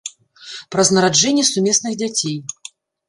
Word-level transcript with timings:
Праз 0.75 0.87
нараджэнне 0.95 1.43
сумесных 1.51 1.91
дзяцей. 2.01 2.37